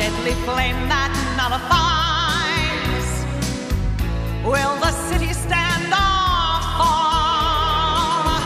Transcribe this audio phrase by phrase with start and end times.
[0.00, 3.08] deadly flame that nullifies.
[4.42, 8.40] Will the city stand or fall?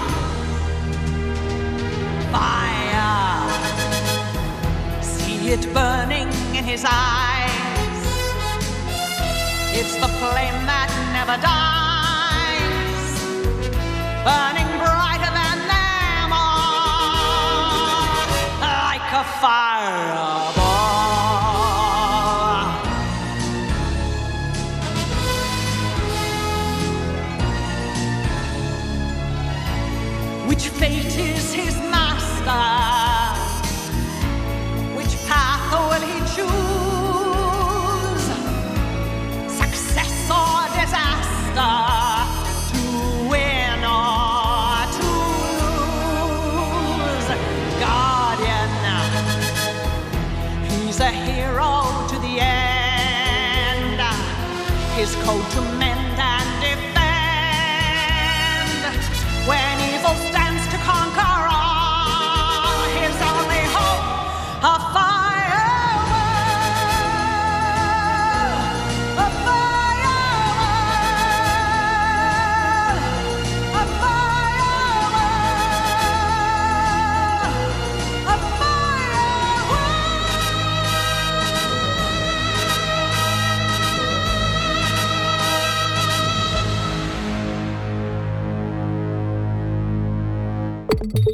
[2.35, 3.47] Fire,
[5.01, 6.29] see it burning
[6.59, 8.03] in his eyes.
[9.79, 13.07] It's the flame that never dies,
[14.27, 16.31] burning brighter than them
[18.91, 20.44] like a fireball.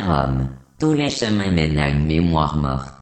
[0.00, 0.48] Rome.
[0.78, 2.93] Tous les chemins mènent à une mémoire morte.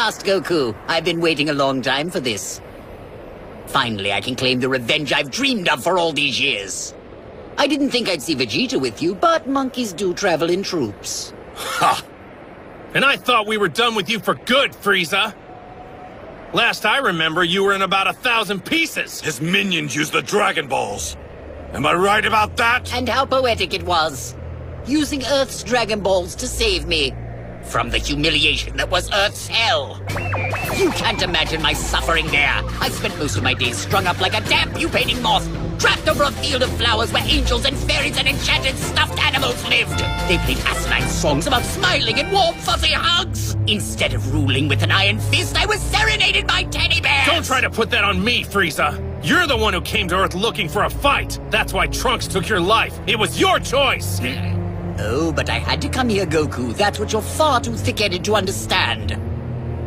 [0.00, 0.74] Last, Goku.
[0.88, 2.62] I've been waiting a long time for this.
[3.66, 6.94] Finally, I can claim the revenge I've dreamed of for all these years.
[7.58, 11.34] I didn't think I'd see Vegeta with you, but monkeys do travel in troops.
[11.54, 12.02] Ha!
[12.94, 15.34] And I thought we were done with you for good, Frieza!
[16.54, 19.20] Last I remember, you were in about a thousand pieces!
[19.20, 21.18] His minions used the Dragon Balls.
[21.74, 22.90] Am I right about that?
[22.94, 24.34] And how poetic it was.
[24.86, 27.12] Using Earth's Dragon Balls to save me.
[27.64, 30.00] From the humiliation that was Earth's hell.
[30.76, 32.60] You can't imagine my suffering there.
[32.80, 36.24] I spent most of my days strung up like a damn pupating moth, trapped over
[36.24, 39.98] a field of flowers where angels and fairies and enchanted stuffed animals lived.
[40.28, 43.54] They played asinine songs about smiling and warm fuzzy hugs.
[43.66, 47.26] Instead of ruling with an iron fist, I was serenaded by teddy bears.
[47.26, 49.06] Don't try to put that on me, Frieza!
[49.22, 51.38] You're the one who came to Earth looking for a fight!
[51.50, 52.98] That's why Trunks took your life!
[53.06, 54.18] It was your choice!
[54.18, 54.59] Hmm.
[55.02, 56.76] Oh, but I had to come here, Goku.
[56.76, 59.18] That's what you're far too thick-headed to understand.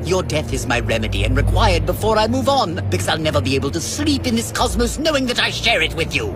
[0.07, 3.55] Your death is my remedy and required before I move on, because I'll never be
[3.55, 6.35] able to sleep in this cosmos knowing that I share it with you.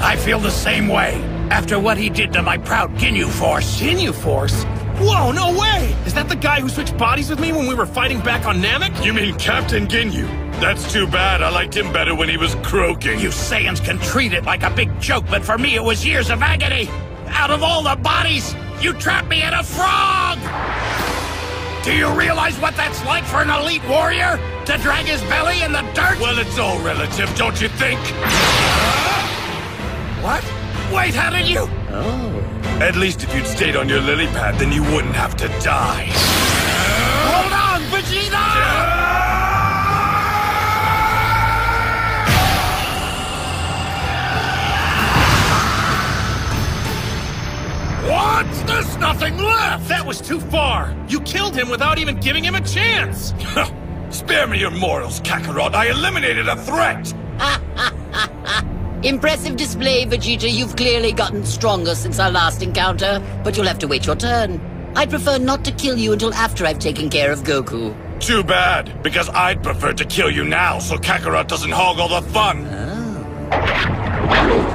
[0.00, 1.14] I feel the same way.
[1.50, 3.78] After what he did to my proud Ginyu Force.
[3.78, 4.64] Ginyu Force?
[4.98, 5.94] Whoa, no way!
[6.06, 8.62] Is that the guy who switched bodies with me when we were fighting back on
[8.62, 9.04] Namek?
[9.04, 10.26] You mean Captain Ginyu?
[10.60, 11.42] That's too bad.
[11.42, 13.18] I liked him better when he was croaking.
[13.18, 16.30] You Saiyans can treat it like a big joke, but for me it was years
[16.30, 16.88] of agony.
[17.32, 20.38] Out of all the bodies, you trapped me in a frog!
[21.84, 24.38] Do you realize what that's like for an elite warrior?
[24.66, 26.20] To drag his belly in the dirt?
[26.20, 27.98] Well, it's all relative, don't you think?
[30.22, 30.44] What?
[30.92, 31.66] Wait, how did you?
[31.90, 32.40] Oh.
[32.80, 36.59] At least if you'd stayed on your lily pad, then you wouldn't have to die.
[48.40, 48.66] What?
[48.66, 49.86] There's nothing left!
[49.88, 50.96] That was too far!
[51.08, 53.34] You killed him without even giving him a chance!
[54.08, 55.74] Spare me your morals, Kakarot.
[55.74, 57.12] I eliminated a threat!
[59.04, 60.50] Impressive display, Vegeta.
[60.50, 64.58] You've clearly gotten stronger since our last encounter, but you'll have to wait your turn.
[64.96, 67.94] I'd prefer not to kill you until after I've taken care of Goku.
[68.20, 72.26] Too bad, because I'd prefer to kill you now so Kakarot doesn't hog all the
[72.30, 72.64] fun.
[74.48, 74.69] You've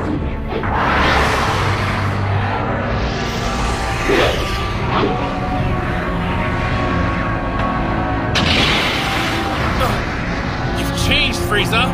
[11.45, 11.85] Frieza.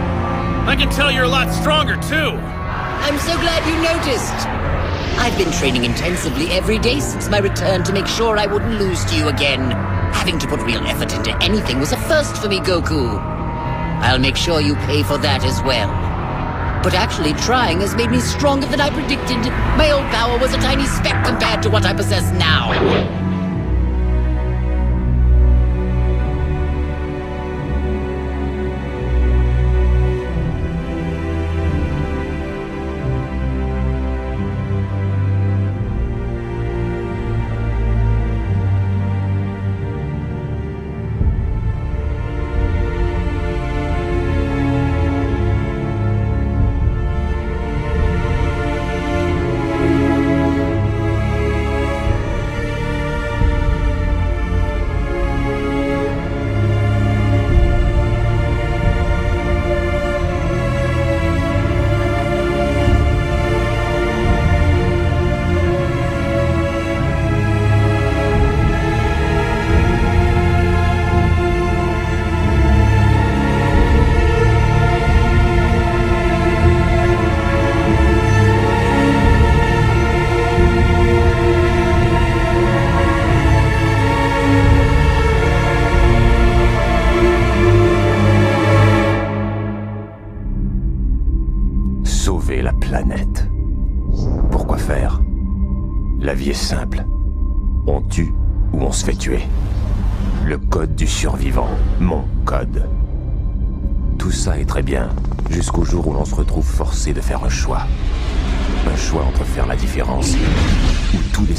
[0.65, 2.31] I can tell you're a lot stronger, too.
[3.03, 4.47] I'm so glad you noticed.
[5.19, 9.03] I've been training intensively every day since my return to make sure I wouldn't lose
[9.05, 9.71] to you again.
[10.13, 13.19] Having to put real effort into anything was a first for me, Goku.
[14.01, 15.89] I'll make sure you pay for that as well.
[16.81, 19.37] But actually trying has made me stronger than I predicted.
[19.77, 23.20] My old power was a tiny speck compared to what I possess now.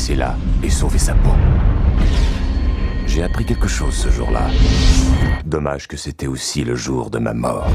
[0.03, 0.35] Laisser là
[0.65, 1.31] et sauver sa peau.
[3.07, 4.49] J'ai appris quelque chose ce jour-là.
[5.45, 7.69] Dommage que c'était aussi le jour de ma mort.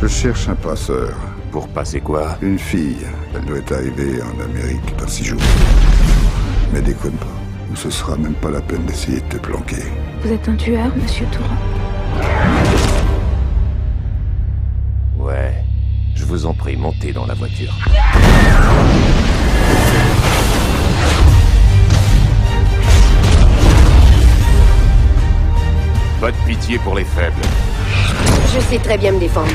[0.00, 1.16] Je cherche un passeur.
[1.50, 2.36] Pour passer quoi?
[2.40, 3.06] Une fille.
[3.34, 5.40] Elle doit être arrivée en Amérique dans six jours.
[6.72, 7.26] Mais déconne pas.
[7.72, 9.82] Ou ce sera même pas la peine d'essayer de te planquer.
[10.22, 12.95] Vous êtes un tueur, monsieur Touran
[16.28, 17.72] Je vous en prie, montez dans la voiture.
[26.20, 27.32] Pas de pitié pour les faibles.
[28.52, 29.52] Je sais très bien me défendre.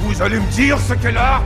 [0.00, 1.42] Vous allez me dire ce qu'elle a?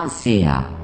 [0.00, 0.79] Asia.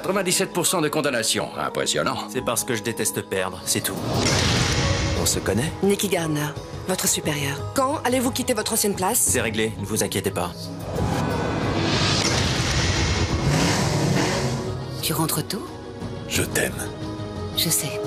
[0.00, 1.48] 97% de condamnation.
[1.56, 2.16] Impressionnant.
[2.28, 3.94] C'est parce que je déteste perdre, c'est tout.
[5.22, 6.48] On se connaît Nicky Garner,
[6.88, 7.56] votre supérieur.
[7.74, 9.20] Quand allez-vous quitter votre ancienne place?
[9.20, 10.52] C'est réglé, ne vous inquiétez pas.
[15.00, 15.64] Tu rentres tôt?
[16.28, 16.74] Je t'aime.
[17.56, 18.00] Je sais.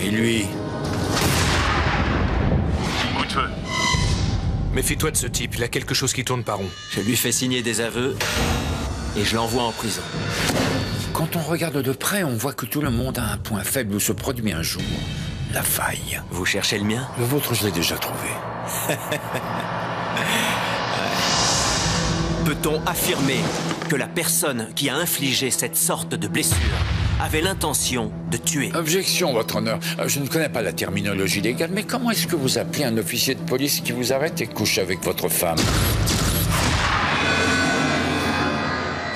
[0.00, 0.46] Et lui?
[3.16, 3.48] Coup de feu.
[4.72, 6.70] Méfie-toi de ce type, il a quelque chose qui tourne pas rond.
[6.92, 8.16] Je lui fais signer des aveux
[9.16, 10.02] et je l'envoie en prison.
[11.12, 13.94] Quand on regarde de près, on voit que tout le monde a un point faible
[13.94, 14.82] où se produit un jour.
[15.52, 16.20] La faille.
[16.30, 17.06] Vous cherchez le mien?
[17.18, 18.28] Le vôtre, je l'ai déjà trouvé.
[22.44, 23.38] Peut-on affirmer
[23.88, 26.56] que la personne qui a infligé cette sorte de blessure
[27.20, 28.72] avait l'intention de tuer?
[28.74, 29.78] Objection, votre honneur.
[30.00, 32.96] Euh, Je ne connais pas la terminologie légale, mais comment est-ce que vous appelez un
[32.98, 35.58] officier de police qui vous arrête et couche avec votre femme?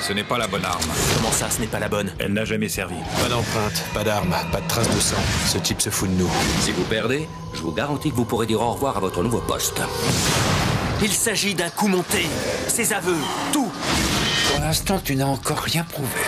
[0.07, 0.81] Ce n'est pas la bonne arme.
[1.15, 2.13] Comment ça, ce n'est pas la bonne?
[2.19, 2.95] Elle n'a jamais servi.
[3.21, 5.17] Pas d'empreinte, pas d'arme, pas de traces de sang.
[5.45, 6.29] Ce type se fout de nous.
[6.61, 9.39] Si vous perdez, je vous garantis que vous pourrez dire au revoir à votre nouveau
[9.41, 9.81] poste.
[11.01, 12.25] Il s'agit d'un coup monté.
[12.69, 13.17] Ses aveux,
[13.51, 13.69] tout.
[14.49, 16.21] Pour l'instant, tu n'as encore rien prouvé.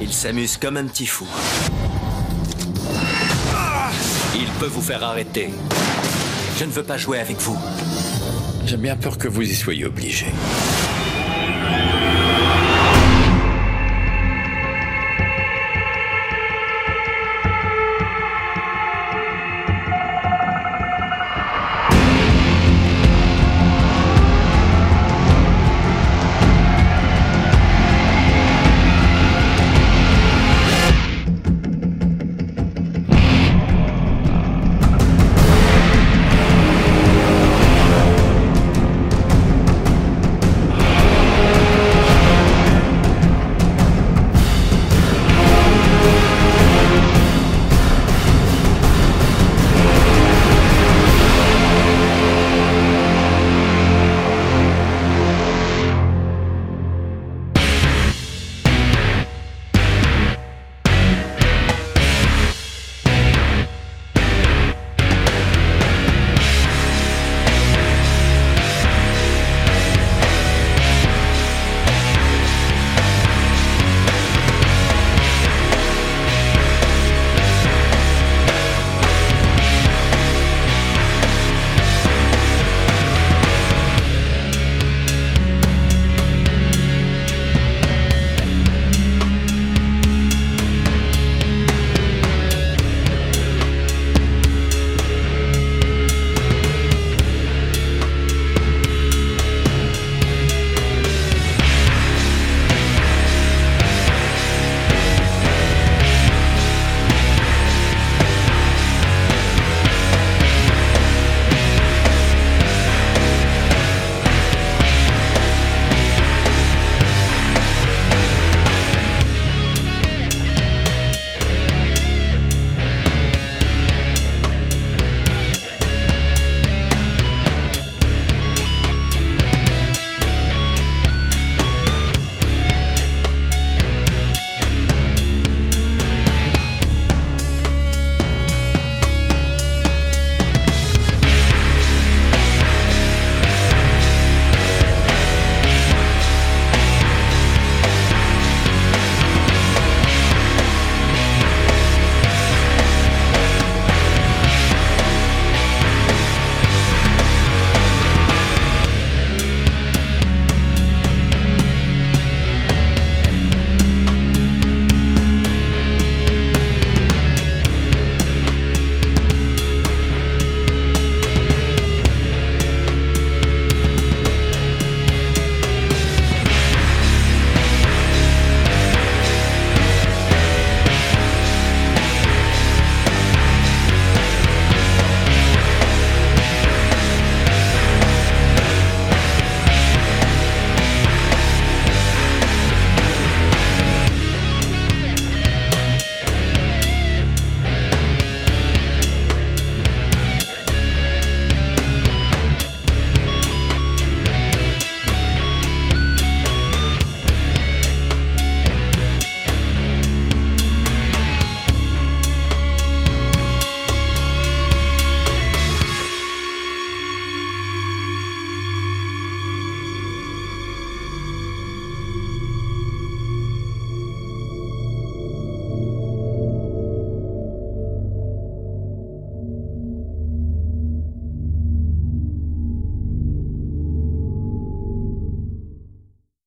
[0.00, 1.26] Il s'amuse comme un petit fou.
[4.36, 5.50] Il peut vous faire arrêter.
[6.56, 7.58] Je ne veux pas jouer avec vous.
[8.64, 10.26] J'ai bien peur que vous y soyez obligé.